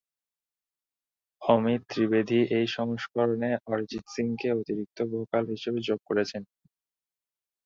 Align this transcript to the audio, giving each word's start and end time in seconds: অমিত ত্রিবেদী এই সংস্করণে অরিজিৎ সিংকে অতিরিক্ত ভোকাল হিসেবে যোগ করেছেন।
অমিত 1.41 1.81
ত্রিবেদী 1.91 2.39
এই 2.57 2.65
সংস্করণে 2.77 3.51
অরিজিৎ 3.67 4.05
সিংকে 4.15 4.47
অতিরিক্ত 4.59 4.97
ভোকাল 5.11 5.43
হিসেবে 5.53 5.79
যোগ 5.87 5.99
করেছেন। 6.09 6.43